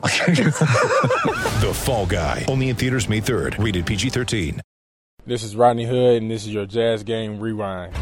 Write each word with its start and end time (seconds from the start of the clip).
The 1.60 1.72
Fall 1.74 2.06
Guy. 2.06 2.46
Only 2.48 2.70
in 2.70 2.76
theaters 2.76 3.06
May 3.08 3.20
3rd. 3.20 3.62
Rated 3.62 3.84
PG-13. 3.84 4.60
This 5.26 5.42
is 5.42 5.54
Rodney 5.54 5.84
Hood, 5.84 6.22
and 6.22 6.30
this 6.30 6.46
is 6.46 6.54
your 6.54 6.64
Jazz 6.64 7.02
Game 7.02 7.38
Rewind. 7.38 7.94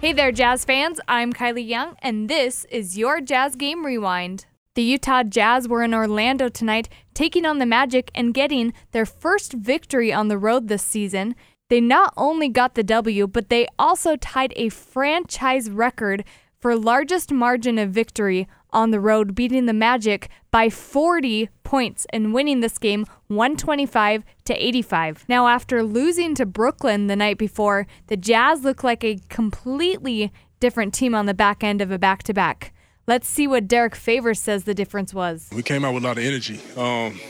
Hey 0.00 0.12
there, 0.12 0.32
Jazz 0.32 0.64
fans. 0.64 1.00
I'm 1.06 1.32
Kylie 1.32 1.66
Young, 1.66 1.96
and 2.02 2.28
this 2.28 2.64
is 2.64 2.98
your 2.98 3.20
Jazz 3.20 3.54
Game 3.54 3.86
Rewind. 3.86 4.46
The 4.74 4.82
Utah 4.82 5.22
Jazz 5.22 5.68
were 5.68 5.84
in 5.84 5.94
Orlando 5.94 6.48
tonight, 6.48 6.88
taking 7.14 7.46
on 7.46 7.60
the 7.60 7.66
Magic 7.66 8.10
and 8.12 8.34
getting 8.34 8.72
their 8.90 9.06
first 9.06 9.52
victory 9.52 10.12
on 10.12 10.26
the 10.26 10.36
road 10.36 10.66
this 10.66 10.82
season. 10.82 11.36
They 11.70 11.80
not 11.80 12.12
only 12.16 12.48
got 12.48 12.74
the 12.74 12.82
W, 12.82 13.28
but 13.28 13.50
they 13.50 13.68
also 13.78 14.16
tied 14.16 14.52
a 14.56 14.68
franchise 14.68 15.70
record 15.70 16.24
for 16.64 16.74
largest 16.74 17.30
margin 17.30 17.76
of 17.76 17.90
victory 17.90 18.48
on 18.70 18.90
the 18.90 18.98
road, 18.98 19.34
beating 19.34 19.66
the 19.66 19.74
Magic 19.74 20.30
by 20.50 20.70
40 20.70 21.50
points 21.62 22.06
and 22.08 22.32
winning 22.32 22.60
this 22.60 22.78
game 22.78 23.04
125 23.26 24.24
to 24.46 24.54
85. 24.54 25.26
Now, 25.28 25.46
after 25.46 25.82
losing 25.82 26.34
to 26.36 26.46
Brooklyn 26.46 27.06
the 27.06 27.16
night 27.16 27.36
before, 27.36 27.86
the 28.06 28.16
Jazz 28.16 28.64
look 28.64 28.82
like 28.82 29.04
a 29.04 29.18
completely 29.28 30.32
different 30.58 30.94
team 30.94 31.14
on 31.14 31.26
the 31.26 31.34
back 31.34 31.62
end 31.62 31.82
of 31.82 31.90
a 31.90 31.98
back 31.98 32.22
to 32.22 32.32
back. 32.32 32.72
Let's 33.06 33.28
see 33.28 33.46
what 33.46 33.68
Derrick 33.68 33.94
Favors 33.94 34.40
says 34.40 34.64
the 34.64 34.72
difference 34.72 35.12
was. 35.12 35.50
We 35.54 35.62
came 35.62 35.84
out 35.84 35.92
with 35.92 36.02
a 36.02 36.06
lot 36.06 36.16
of 36.16 36.24
energy. 36.24 36.58
Um, 36.78 37.20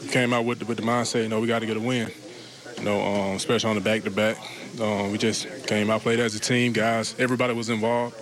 we 0.00 0.08
came 0.08 0.32
out 0.32 0.46
with 0.46 0.60
the, 0.60 0.64
with 0.64 0.78
the 0.78 0.82
mindset, 0.82 1.24
you 1.24 1.28
know, 1.28 1.40
we 1.40 1.46
got 1.46 1.58
to 1.58 1.66
get 1.66 1.76
a 1.76 1.80
win. 1.80 2.10
You 2.78 2.84
know, 2.84 3.02
um, 3.02 3.36
especially 3.36 3.68
on 3.68 3.76
the 3.76 3.82
back 3.82 4.04
to 4.04 4.10
back. 4.10 4.38
We 5.12 5.18
just 5.18 5.66
came 5.66 5.90
out, 5.90 6.00
played 6.00 6.20
as 6.20 6.34
a 6.34 6.40
team, 6.40 6.72
guys. 6.72 7.14
Everybody 7.18 7.52
was 7.52 7.68
involved. 7.68 8.16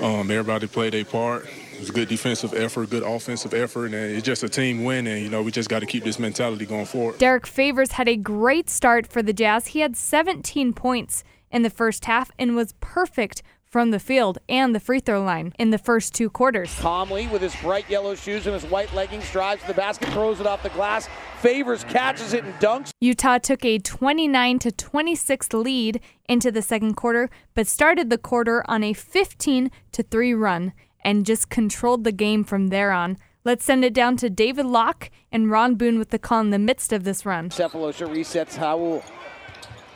Um, 0.00 0.30
everybody 0.30 0.66
played 0.66 0.92
their 0.92 1.04
part. 1.04 1.46
It 1.72 1.80
was 1.80 1.90
a 1.90 1.92
good 1.92 2.08
defensive 2.08 2.54
effort, 2.54 2.90
good 2.90 3.02
offensive 3.02 3.54
effort, 3.54 3.86
and 3.86 3.94
it's 3.94 4.24
just 4.24 4.42
a 4.42 4.48
team 4.48 4.84
win. 4.84 5.06
And 5.06 5.22
you 5.22 5.28
know, 5.28 5.42
we 5.42 5.50
just 5.50 5.68
got 5.68 5.80
to 5.80 5.86
keep 5.86 6.04
this 6.04 6.18
mentality 6.18 6.66
going 6.66 6.86
forward. 6.86 7.18
Derrick 7.18 7.46
Favors 7.46 7.92
had 7.92 8.08
a 8.08 8.16
great 8.16 8.68
start 8.68 9.06
for 9.06 9.22
the 9.22 9.32
Jazz. 9.32 9.68
He 9.68 9.80
had 9.80 9.96
17 9.96 10.72
points 10.72 11.24
in 11.50 11.62
the 11.62 11.70
first 11.70 12.04
half 12.04 12.30
and 12.38 12.54
was 12.54 12.74
perfect 12.80 13.42
from 13.68 13.90
the 13.90 14.00
field 14.00 14.38
and 14.48 14.74
the 14.74 14.80
free 14.80 15.00
throw 15.00 15.22
line 15.22 15.52
in 15.58 15.70
the 15.70 15.78
first 15.78 16.14
two 16.14 16.30
quarters. 16.30 16.74
Calmly, 16.78 17.26
with 17.28 17.42
his 17.42 17.54
bright 17.56 17.88
yellow 17.88 18.14
shoes 18.14 18.46
and 18.46 18.54
his 18.54 18.64
white 18.70 18.92
leggings, 18.94 19.30
drives 19.30 19.60
to 19.62 19.68
the 19.68 19.74
basket, 19.74 20.08
throws 20.10 20.40
it 20.40 20.46
off 20.46 20.62
the 20.62 20.70
glass. 20.70 21.08
Favors 21.40 21.84
catches 21.84 22.32
it 22.32 22.44
and 22.44 22.54
dunks. 22.54 22.90
Utah 23.00 23.38
took 23.38 23.64
a 23.64 23.78
29 23.78 24.58
to 24.60 24.72
26 24.72 25.52
lead 25.52 26.00
into 26.28 26.50
the 26.50 26.62
second 26.62 26.94
quarter, 26.94 27.30
but 27.54 27.66
started 27.66 28.10
the 28.10 28.18
quarter 28.18 28.64
on 28.68 28.82
a 28.82 28.92
15 28.92 29.70
to 29.92 30.02
3 30.02 30.34
run 30.34 30.72
and 31.02 31.26
just 31.26 31.48
controlled 31.48 32.04
the 32.04 32.12
game 32.12 32.44
from 32.44 32.68
there 32.68 32.90
on. 32.90 33.16
Let's 33.44 33.64
send 33.64 33.84
it 33.84 33.94
down 33.94 34.16
to 34.18 34.28
David 34.28 34.66
Locke 34.66 35.10
and 35.32 35.50
Ron 35.50 35.76
Boone 35.76 35.98
with 35.98 36.10
the 36.10 36.18
call 36.18 36.40
in 36.40 36.50
the 36.50 36.58
midst 36.58 36.92
of 36.92 37.04
this 37.04 37.24
run. 37.24 37.50
Sefolosha 37.50 38.06
resets 38.06 38.58
Raul. 38.58 39.02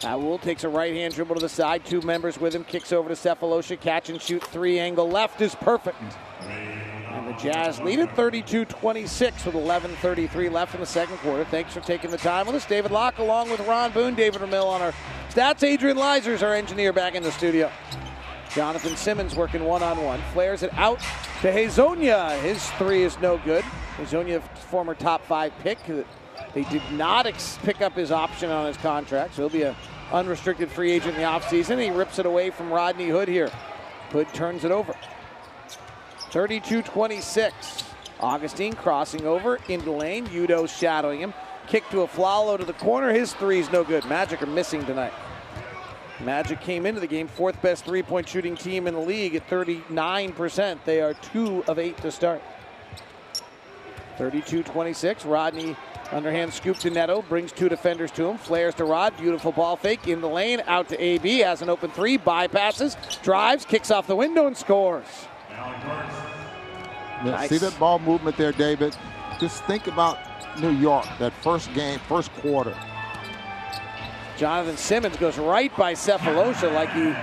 Uh, 0.05 0.17
Raul 0.17 0.41
takes 0.41 0.65
a 0.65 0.69
right 0.69 0.93
hand 0.93 1.15
dribble 1.15 1.37
to 1.37 1.41
the 1.41 1.49
side, 1.49 1.85
two 1.85 2.01
members 2.03 2.41
with 2.41 2.55
him, 2.55 2.65
kicks 2.65 2.93
over 2.93 3.09
to 3.09 3.15
Sefolosha, 3.15 3.81
catch 3.81 4.11
and 4.11 4.21
shoot 4.21 4.43
three 4.43 4.81
angle 4.81 5.09
left 5.09 5.41
is 5.41 5.55
perfect. 5.55 6.03
And 6.41 7.29
the 7.29 7.35
Jazz 7.35 7.79
lead 7.81 8.01
at 8.01 8.17
32 8.17 8.65
26 8.65 9.45
with 9.45 9.55
11.33 9.55 10.51
left 10.51 10.75
in 10.75 10.81
the 10.81 10.87
second 10.87 11.19
quarter. 11.19 11.45
Thanks 11.45 11.73
for 11.73 11.81
taking 11.81 12.11
the 12.11 12.17
time 12.17 12.47
with 12.47 12.57
us. 12.57 12.67
David 12.67 12.91
Locke 12.91 13.19
along 13.19 13.51
with 13.51 13.61
Ron 13.61 13.93
Boone, 13.93 14.15
David 14.15 14.41
Ramil 14.41 14.67
on 14.67 14.83
our 14.83 14.93
stats. 15.31 15.63
Adrian 15.63 15.97
Leisers, 15.97 16.43
our 16.43 16.55
engineer, 16.55 16.93
back 16.93 17.15
in 17.15 17.23
the 17.23 17.33
studio. 17.33 17.71
Jonathan 18.53 18.97
Simmons 18.97 19.37
working 19.37 19.65
one 19.65 19.83
on 19.83 20.03
one. 20.03 20.21
Flares 20.33 20.63
it 20.63 20.73
out 20.75 20.99
to 21.43 21.53
Hezonja. 21.53 22.41
His 22.41 22.69
three 22.73 23.03
is 23.03 23.19
no 23.21 23.39
good. 23.39 23.65
Hezonja, 23.97 24.43
former 24.59 24.95
top 24.95 25.25
five 25.25 25.53
pick. 25.61 25.79
They 26.55 26.65
did 26.65 26.83
not 26.93 27.27
ex- 27.27 27.59
pick 27.63 27.81
up 27.81 27.95
his 27.95 28.11
option 28.11 28.51
on 28.51 28.67
his 28.67 28.77
contract, 28.79 29.37
so 29.37 29.43
he'll 29.43 29.49
be 29.49 29.63
a 29.63 29.77
unrestricted 30.13 30.71
free 30.71 30.93
agent 30.93 31.15
in 31.15 31.23
the 31.23 31.27
offseason. 31.27 31.83
He 31.83 31.91
rips 31.91 32.19
it 32.19 32.27
away 32.27 32.51
from 32.51 32.73
Rodney 32.73 33.09
Hood 33.09 33.29
here. 33.29 33.51
Hood 34.11 34.33
turns 34.35 34.65
it 34.65 34.71
over. 34.71 34.95
32 36.31 36.83
26. 36.83 37.85
Augustin 38.21 38.75
crossing 38.75 39.27
over 39.27 39.59
into 39.69 39.91
lane. 39.91 40.27
Udoh 40.29 40.69
shadowing 40.69 41.21
him. 41.21 41.35
Kick 41.67 41.89
to 41.91 42.03
a 42.03 42.09
Afflalo 42.09 42.59
to 42.59 42.65
the 42.65 42.73
corner. 42.75 43.13
His 43.13 43.33
three 43.35 43.59
is 43.59 43.71
no 43.73 43.85
good. 43.85 44.05
Magic 44.05 44.43
are 44.43 44.47
missing 44.47 44.85
tonight. 44.85 45.13
Magic 46.21 46.61
came 46.61 46.87
into 46.87 47.01
the 47.01 47.07
game 47.07 47.27
fourth 47.27 47.61
best 47.63 47.85
three 47.85 48.03
point 48.03 48.29
shooting 48.29 48.57
team 48.57 48.87
in 48.87 48.95
the 48.95 49.01
league 49.01 49.35
at 49.35 49.49
39%. 49.49 50.79
They 50.85 51.01
are 51.01 51.15
two 51.15 51.65
of 51.67 51.79
eight 51.79 51.97
to 51.99 52.13
start. 52.13 52.43
32 54.17 54.63
26. 54.63 55.25
Rodney 55.25 55.77
underhand 56.13 56.53
scoop 56.53 56.77
to 56.79 56.91
Neto, 56.91 57.23
brings 57.23 57.53
two 57.53 57.69
defenders 57.69 58.11
to 58.13 58.27
him, 58.27 58.39
flares 58.39 58.75
to 58.77 58.85
Rod, 58.85 59.17
beautiful 59.17 59.53
ball 59.53 59.77
fake 59.77 60.09
in 60.09 60.21
the 60.21 60.29
lane, 60.29 60.63
out 60.67 60.89
to 60.91 61.03
AB, 61.03 61.39
has 61.39 61.63
an 61.63 61.69
open 61.69 61.91
three, 61.91 62.19
bypasses, 62.19 63.23
drives, 63.23 63.65
kicks 63.65 63.91
off 63.91 64.07
the 64.07 64.17
window, 64.17 64.47
and 64.47 64.57
scores. 64.57 65.07
Yeah, 65.51 66.33
Nice. 67.25 67.49
See 67.49 67.59
that 67.59 67.79
ball 67.79 67.99
movement 67.99 68.37
there, 68.37 68.53
David? 68.53 68.97
Just 69.39 69.65
think 69.65 69.87
about 69.87 70.19
New 70.61 70.71
York, 70.71 71.07
that 71.19 71.33
first 71.35 71.73
game, 71.73 71.99
first 72.01 72.33
quarter. 72.35 72.77
Jonathan 74.37 74.77
Simmons 74.77 75.17
goes 75.17 75.39
right 75.39 75.75
by 75.77 75.95
Sefolosha 75.95 76.73
like 76.73 76.93
he 76.93 77.15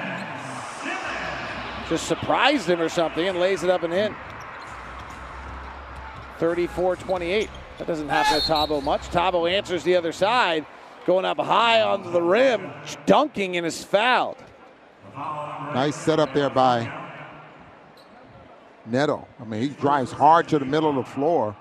just 1.90 2.08
surprised 2.08 2.70
him 2.70 2.80
or 2.80 2.88
something 2.88 3.28
and 3.28 3.40
lays 3.40 3.64
it 3.64 3.70
up 3.70 3.84
and 3.84 3.94
in. 3.94 4.16
34 6.40 6.96
28. 6.96 7.50
That 7.78 7.88
doesn't 7.88 8.10
happen 8.10 8.42
to 8.42 8.46
Thabo 8.46 8.84
much. 8.84 9.02
Thabo 9.04 9.50
answers 9.50 9.84
the 9.84 9.96
other 9.96 10.12
side, 10.12 10.66
going 11.06 11.26
up 11.26 11.38
high 11.38 11.82
onto 11.82 12.12
the 12.12 12.22
rim, 12.22 12.72
dunking 13.06 13.56
and 13.58 13.66
is 13.66 13.84
fouled. 13.84 14.38
Nice 15.16 15.96
setup 15.96 16.34
there 16.34 16.50
by 16.50 16.92
Neto. 18.86 19.28
I 19.40 19.44
mean, 19.44 19.62
he 19.62 19.70
drives 19.70 20.12
hard 20.12 20.48
to 20.50 20.60
the 20.60 20.66
middle 20.66 20.90
of 20.90 20.96
the 20.96 21.04
floor 21.04 21.56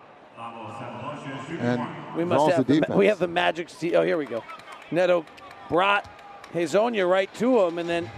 and 1.60 2.16
We 2.16 2.24
must 2.24 2.54
have 2.54 2.66
the 2.66 2.74
the, 2.74 2.80
defense. 2.80 2.96
we 2.98 3.06
have 3.06 3.18
the 3.18 3.28
Magic. 3.28 3.68
See, 3.68 3.94
oh, 3.94 4.02
here 4.02 4.16
we 4.16 4.26
go. 4.26 4.42
Neto 4.90 5.24
brought 5.68 6.08
Hezonja 6.52 7.08
right 7.08 7.32
to 7.34 7.60
him, 7.62 7.78
and 7.78 7.88
then 7.88 8.10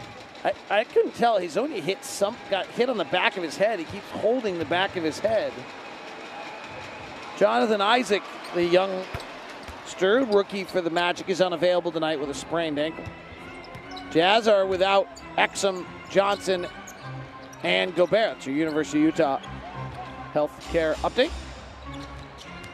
I, 0.44 0.52
I 0.70 0.84
couldn't 0.84 1.14
tell. 1.14 1.38
Hezonja 1.40 1.80
hit 1.80 2.04
some, 2.04 2.36
got 2.50 2.66
hit 2.66 2.88
on 2.88 2.96
the 2.96 3.04
back 3.04 3.36
of 3.36 3.42
his 3.42 3.56
head. 3.56 3.78
He 3.78 3.84
keeps 3.86 4.08
holding 4.10 4.58
the 4.58 4.64
back 4.64 4.96
of 4.96 5.04
his 5.04 5.18
head. 5.18 5.52
Jonathan 7.40 7.80
Isaac, 7.80 8.22
the 8.54 8.66
young 8.66 9.02
stir 9.86 10.24
rookie 10.24 10.64
for 10.64 10.82
the 10.82 10.90
Magic, 10.90 11.30
is 11.30 11.40
unavailable 11.40 11.90
tonight 11.90 12.20
with 12.20 12.28
a 12.28 12.34
sprained 12.34 12.78
ankle. 12.78 13.02
Jazz 14.10 14.46
are 14.46 14.66
without 14.66 15.08
Exum, 15.38 15.86
Johnson, 16.10 16.66
and 17.62 17.94
Gobert. 17.94 18.36
It's 18.36 18.46
your 18.46 18.56
University 18.56 18.98
of 18.98 19.04
Utah 19.06 19.38
health 20.34 20.52
care 20.70 20.92
update. 20.96 21.30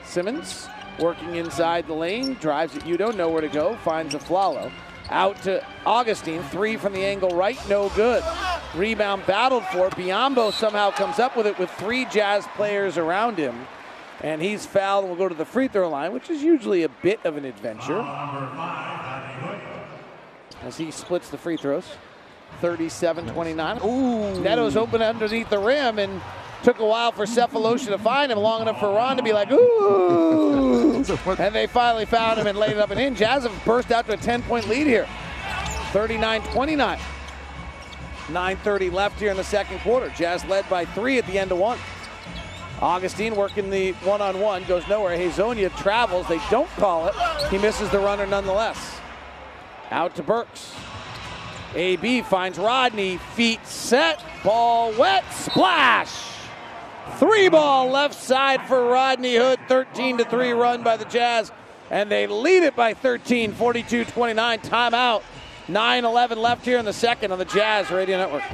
Simmons 0.04 0.66
working 0.98 1.36
inside 1.36 1.86
the 1.86 1.94
lane, 1.94 2.34
drives 2.34 2.74
at 2.74 2.82
Udoh, 2.82 3.14
nowhere 3.14 3.42
to 3.42 3.48
go, 3.48 3.76
finds 3.84 4.16
Afflalo. 4.16 4.72
Out 5.10 5.40
to 5.44 5.64
Augustin, 5.84 6.42
three 6.42 6.76
from 6.76 6.92
the 6.92 7.04
angle 7.04 7.30
right, 7.30 7.56
no 7.68 7.88
good. 7.90 8.24
Rebound 8.74 9.26
battled 9.26 9.64
for. 9.66 9.90
Biyombo 9.90 10.52
somehow 10.52 10.90
comes 10.90 11.20
up 11.20 11.36
with 11.36 11.46
it 11.46 11.56
with 11.56 11.70
three 11.70 12.04
Jazz 12.06 12.44
players 12.56 12.98
around 12.98 13.38
him. 13.38 13.64
And 14.22 14.40
he's 14.40 14.64
fouled 14.64 15.04
and 15.04 15.10
will 15.10 15.18
go 15.18 15.28
to 15.28 15.34
the 15.34 15.44
free 15.44 15.68
throw 15.68 15.88
line, 15.88 16.12
which 16.12 16.30
is 16.30 16.42
usually 16.42 16.82
a 16.84 16.88
bit 16.88 17.24
of 17.24 17.36
an 17.36 17.44
adventure. 17.44 18.00
As 20.62 20.76
he 20.76 20.90
splits 20.90 21.28
the 21.28 21.38
free 21.38 21.56
throws. 21.56 21.86
37 22.60 23.28
29. 23.28 23.78
Ooh. 23.84 24.40
Neto's 24.40 24.76
open 24.76 25.02
underneath 25.02 25.50
the 25.50 25.58
rim 25.58 25.98
and 25.98 26.22
took 26.62 26.78
a 26.78 26.86
while 26.86 27.12
for 27.12 27.26
Sefolosha 27.26 27.88
to 27.88 27.98
find 27.98 28.32
him, 28.32 28.38
long 28.38 28.62
enough 28.62 28.80
for 28.80 28.88
Ron 28.88 29.16
to 29.16 29.22
be 29.22 29.32
like, 29.32 29.50
ooh. 29.50 30.96
and 31.38 31.54
they 31.54 31.66
finally 31.66 32.06
found 32.06 32.38
him 32.38 32.46
and 32.46 32.58
laid 32.58 32.72
it 32.72 32.78
up 32.78 32.90
and 32.90 33.00
in. 33.00 33.14
Jazz 33.14 33.42
have 33.42 33.64
burst 33.64 33.90
out 33.92 34.06
to 34.06 34.14
a 34.14 34.16
10 34.16 34.42
point 34.42 34.68
lead 34.68 34.86
here. 34.86 35.06
39 35.92 36.42
29. 36.42 36.98
9.30 38.26 38.92
left 38.92 39.20
here 39.20 39.30
in 39.30 39.36
the 39.36 39.44
second 39.44 39.78
quarter. 39.80 40.08
Jazz 40.10 40.44
led 40.46 40.68
by 40.68 40.84
three 40.84 41.18
at 41.18 41.26
the 41.26 41.38
end 41.38 41.52
of 41.52 41.58
one. 41.58 41.78
Augustin 42.82 43.36
working 43.36 43.70
the 43.70 43.92
one 43.92 44.20
on 44.20 44.38
one, 44.40 44.64
goes 44.64 44.86
nowhere. 44.88 45.16
Hezonja 45.16 45.74
travels, 45.78 46.26
they 46.28 46.40
don't 46.50 46.68
call 46.70 47.08
it. 47.08 47.14
He 47.50 47.58
misses 47.58 47.90
the 47.90 47.98
runner 47.98 48.26
nonetheless. 48.26 49.00
Out 49.90 50.14
to 50.16 50.22
Burks. 50.22 50.74
AB 51.74 52.22
finds 52.22 52.58
Rodney, 52.58 53.18
feet 53.34 53.66
set, 53.66 54.22
ball 54.42 54.92
wet, 54.92 55.24
splash! 55.32 56.36
Three 57.16 57.48
ball 57.48 57.88
left 57.90 58.14
side 58.14 58.66
for 58.66 58.84
Rodney 58.84 59.36
Hood, 59.36 59.58
13 59.68 60.18
to 60.18 60.24
3 60.24 60.52
run 60.52 60.82
by 60.82 60.96
the 60.96 61.04
Jazz, 61.06 61.52
and 61.90 62.10
they 62.10 62.26
lead 62.26 62.62
it 62.62 62.76
by 62.76 62.94
13, 62.94 63.52
42 63.52 64.04
29. 64.04 64.58
Timeout. 64.60 65.22
9 65.68 66.04
11 66.04 66.38
left 66.38 66.64
here 66.64 66.78
in 66.78 66.84
the 66.84 66.92
second 66.92 67.32
on 67.32 67.38
the 67.38 67.44
Jazz 67.44 67.90
Radio 67.90 68.18
Network. 68.18 68.44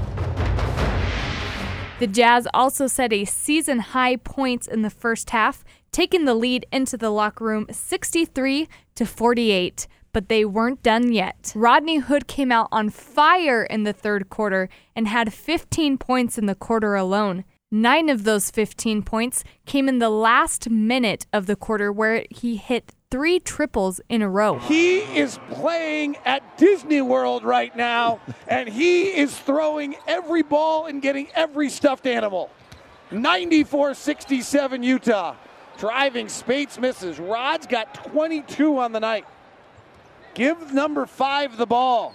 The 2.03 2.09
Jazz 2.09 2.49
also 2.53 2.89
set 2.89 3.13
a 3.13 3.25
season 3.25 3.79
high 3.79 4.17
points 4.17 4.67
in 4.67 4.83
the 4.83 4.91
first 4.91 5.31
half, 5.31 5.63
taking 5.93 6.25
the 6.25 6.35
lead 6.35 6.67
into 6.73 6.97
the 6.97 7.11
locker 7.11 7.45
room 7.45 7.67
63 7.71 8.69
to 8.97 9.07
48. 9.07 9.87
But 10.13 10.29
they 10.29 10.45
weren't 10.45 10.83
done 10.83 11.13
yet. 11.13 11.53
Rodney 11.55 11.99
Hood 11.99 12.27
came 12.27 12.51
out 12.51 12.67
on 12.73 12.91
fire 12.91 13.63
in 13.63 13.85
the 13.85 13.93
third 13.93 14.31
quarter 14.31 14.69
and 14.97 15.07
had 15.07 15.33
15 15.33 15.97
points 15.97 16.39
in 16.39 16.47
the 16.47 16.57
quarter 16.57 16.97
alone. 16.97 17.45
Nine 17.75 18.11
of 18.11 18.25
those 18.25 18.51
15 18.51 19.03
points 19.03 19.45
came 19.65 19.89
in 19.89 19.99
the 19.99 20.11
last 20.11 20.69
minute 20.69 21.25
of 21.33 21.47
the 21.47 21.57
quarter 21.57 21.91
where 21.91 22.27
he 22.29 22.57
hit 22.57 22.93
three 23.11 23.41
triples 23.41 23.99
in 24.11 24.21
a 24.21 24.29
row. 24.29 24.59
He 24.59 24.99
is 24.99 25.39
playing 25.53 26.19
at 26.27 26.59
Disney 26.59 27.01
World 27.01 27.45
right 27.45 27.75
now, 27.75 28.21
and 28.47 28.69
he 28.69 29.05
is 29.05 29.35
throwing 29.39 29.97
every 30.07 30.43
ball 30.43 30.85
and 30.85 31.01
getting 31.01 31.29
every 31.35 31.71
stuffed 31.71 32.07
animal. 32.07 32.51
94 33.11 33.95
67 33.95 34.83
Utah. 34.83 35.35
Driving, 35.79 36.29
Speights 36.29 36.79
misses. 36.79 37.19
Rod's 37.19 37.67
got 37.67 37.95
22 37.95 38.79
on 38.79 38.93
the 38.93 39.01
night. 39.01 39.25
Give 40.35 40.75
number 40.75 41.07
five 41.07 41.57
the 41.57 41.67
ball. 41.67 42.15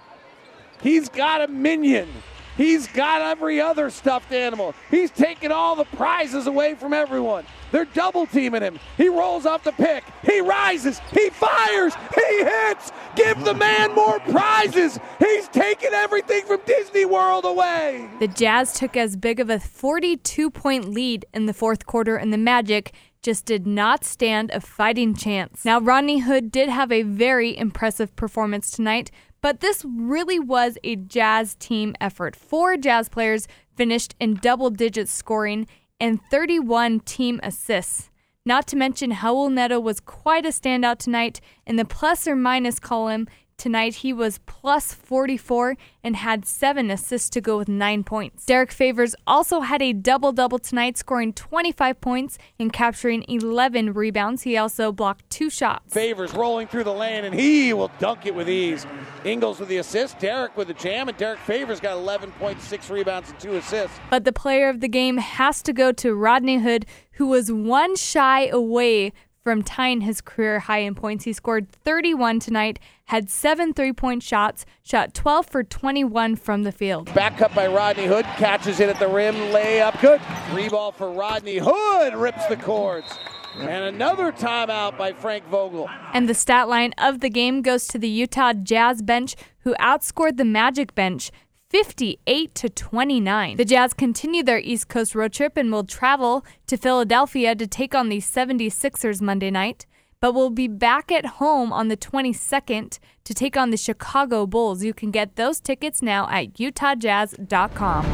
He's 0.83 1.09
got 1.09 1.41
a 1.41 1.47
minion. 1.47 2.09
He's 2.57 2.87
got 2.87 3.21
every 3.21 3.61
other 3.61 3.89
stuffed 3.89 4.31
animal. 4.31 4.73
He's 4.89 5.11
taking 5.11 5.51
all 5.51 5.75
the 5.75 5.85
prizes 5.85 6.47
away 6.47 6.73
from 6.73 6.91
everyone. 6.91 7.45
They're 7.71 7.85
double 7.85 8.25
teaming 8.25 8.61
him. 8.61 8.79
He 8.97 9.09
rolls 9.09 9.45
off 9.45 9.63
the 9.63 9.71
pick. 9.71 10.03
He 10.23 10.41
rises. 10.41 10.99
He 11.11 11.29
fires. 11.29 11.93
He 12.15 12.43
hits. 12.43 12.91
Give 13.15 13.43
the 13.43 13.53
man 13.53 13.93
more 13.93 14.19
prizes. 14.19 14.99
He's 15.19 15.47
taking 15.49 15.93
everything 15.93 16.43
from 16.45 16.61
Disney 16.65 17.05
World 17.05 17.45
away. 17.45 18.09
The 18.19 18.27
Jazz 18.27 18.73
took 18.73 18.97
as 18.97 19.15
big 19.15 19.39
of 19.39 19.49
a 19.49 19.59
42 19.59 20.49
point 20.49 20.89
lead 20.89 21.25
in 21.33 21.45
the 21.45 21.53
fourth 21.53 21.85
quarter, 21.85 22.15
and 22.15 22.33
the 22.33 22.37
Magic 22.37 22.93
just 23.21 23.45
did 23.45 23.67
not 23.67 24.05
stand 24.05 24.51
a 24.51 24.61
fighting 24.61 25.13
chance. 25.13 25.65
Now, 25.65 25.79
Rodney 25.79 26.19
Hood 26.19 26.51
did 26.51 26.69
have 26.69 26.91
a 26.91 27.01
very 27.01 27.57
impressive 27.57 28.15
performance 28.15 28.71
tonight, 28.71 29.11
but 29.41 29.59
this 29.59 29.85
really 29.85 30.39
was 30.39 30.77
a 30.83 30.95
Jazz 30.95 31.55
team 31.55 31.95
effort. 32.01 32.35
Four 32.35 32.77
Jazz 32.77 33.09
players 33.09 33.47
finished 33.75 34.15
in 34.19 34.35
double 34.35 34.69
digit 34.69 35.07
scoring 35.07 35.67
and 35.99 36.19
31 36.29 37.01
team 37.01 37.39
assists. 37.43 38.09
Not 38.45 38.65
to 38.67 38.75
mention, 38.77 39.11
Raul 39.11 39.51
Neto 39.51 39.79
was 39.79 39.99
quite 39.99 40.45
a 40.45 40.49
standout 40.49 40.99
tonight. 40.99 41.41
In 41.65 41.75
the 41.75 41.83
plus 41.83 42.27
or 42.27 42.35
minus 42.35 42.79
column, 42.79 43.27
Tonight 43.57 43.95
he 43.95 44.13
was 44.13 44.37
plus 44.45 44.93
44 44.93 45.75
and 46.03 46.15
had 46.15 46.45
seven 46.45 46.91
assists 46.91 47.27
to 47.31 47.41
go 47.41 47.57
with 47.57 47.67
nine 47.67 48.03
points. 48.03 48.45
Derrick 48.45 48.71
Favors 48.71 49.15
also 49.25 49.61
had 49.61 49.81
a 49.81 49.93
double 49.93 50.31
double 50.31 50.59
tonight, 50.59 50.95
scoring 50.95 51.33
25 51.33 51.99
points 51.99 52.37
and 52.59 52.71
capturing 52.71 53.25
11 53.27 53.93
rebounds. 53.93 54.43
He 54.43 54.57
also 54.57 54.91
blocked 54.91 55.27
two 55.31 55.49
shots. 55.49 55.91
Favors 55.91 56.35
rolling 56.35 56.67
through 56.67 56.83
the 56.83 56.93
lane 56.93 57.25
and 57.25 57.33
he 57.33 57.73
will 57.73 57.89
dunk 57.97 58.27
it 58.27 58.35
with 58.35 58.47
ease. 58.47 58.85
Ingles 59.25 59.59
with 59.59 59.69
the 59.69 59.77
assist, 59.77 60.19
Derrick 60.19 60.55
with 60.55 60.67
the 60.67 60.75
jam, 60.75 61.09
and 61.09 61.17
Derrick 61.17 61.39
Favors 61.39 61.79
got 61.79 61.97
11.6 61.97 62.89
rebounds 62.91 63.31
and 63.31 63.39
two 63.39 63.55
assists. 63.55 63.99
But 64.11 64.23
the 64.23 64.33
player 64.33 64.69
of 64.69 64.81
the 64.81 64.87
game 64.87 65.17
has 65.17 65.63
to 65.63 65.73
go 65.73 65.91
to 65.93 66.13
Rodney 66.13 66.59
Hood, 66.59 66.85
who 67.13 67.25
was 67.25 67.51
one 67.51 67.95
shy 67.95 68.45
away 68.45 69.13
from 69.47 69.63
tying 69.63 70.01
his 70.01 70.19
career 70.19 70.59
high 70.59 70.79
in 70.79 70.93
points. 70.93 71.23
He 71.23 71.31
scored 71.31 71.71
31 71.71 72.41
tonight, 72.41 72.79
had 73.05 73.29
seven 73.29 73.73
three 73.73 73.93
point 73.93 74.21
shots, 74.21 74.65
shot 74.83 75.13
12 75.13 75.45
for 75.45 75.63
21 75.63 76.35
from 76.35 76.63
the 76.63 76.71
field. 76.73 77.13
Back 77.13 77.41
up 77.41 77.55
by 77.55 77.67
Rodney 77.67 78.07
Hood, 78.07 78.25
catches 78.35 78.81
it 78.81 78.89
at 78.89 78.99
the 78.99 79.07
rim, 79.07 79.35
layup 79.35 80.01
good. 80.01 80.19
Three 80.49 80.67
ball 80.67 80.91
for 80.91 81.09
Rodney 81.09 81.59
Hood, 81.59 82.13
rips 82.13 82.45
the 82.47 82.57
cords. 82.57 83.17
And 83.57 83.85
another 83.85 84.33
timeout 84.33 84.97
by 84.97 85.13
Frank 85.13 85.45
Vogel. 85.45 85.89
And 86.13 86.27
the 86.27 86.33
stat 86.33 86.67
line 86.67 86.93
of 86.97 87.21
the 87.21 87.29
game 87.29 87.61
goes 87.61 87.87
to 87.87 87.97
the 87.97 88.09
Utah 88.09 88.51
Jazz 88.51 89.01
bench, 89.01 89.37
who 89.59 89.75
outscored 89.75 90.35
the 90.35 90.43
Magic 90.43 90.93
bench 90.93 91.31
58 91.69 92.55
to 92.55 92.69
29. 92.69 93.57
The 93.57 93.65
Jazz 93.65 93.93
continue 93.93 94.41
their 94.41 94.59
East 94.59 94.87
Coast 94.87 95.13
road 95.13 95.33
trip 95.33 95.57
and 95.57 95.71
will 95.71 95.83
travel 95.83 96.45
to 96.67 96.77
Philadelphia 96.77 97.55
to 97.55 97.67
take 97.67 97.93
on 97.93 98.07
the 98.07 98.19
76ers 98.19 99.21
Monday 99.21 99.51
night, 99.51 99.85
but 100.21 100.33
will 100.33 100.49
be 100.49 100.69
back 100.69 101.11
at 101.11 101.25
home 101.25 101.73
on 101.73 101.89
the 101.89 101.97
22nd 101.97 102.99
to 103.25 103.33
take 103.33 103.57
on 103.57 103.71
the 103.71 103.77
Chicago 103.77 104.45
Bulls. 104.45 104.81
You 104.83 104.93
can 104.93 105.11
get 105.11 105.35
those 105.35 105.59
tickets 105.59 106.01
now 106.01 106.29
at 106.29 106.53
utahjazz.com. 106.53 108.05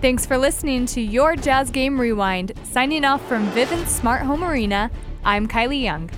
Thanks 0.00 0.26
for 0.26 0.38
listening 0.38 0.86
to 0.86 1.00
your 1.00 1.36
Jazz 1.36 1.70
Game 1.70 2.00
Rewind. 2.00 2.52
Signing 2.64 3.04
off 3.04 3.24
from 3.28 3.48
Vivint 3.52 3.86
Smart 3.86 4.22
Home 4.22 4.42
Arena, 4.42 4.90
I'm 5.22 5.46
Kylie 5.46 5.82
Young. 5.82 6.10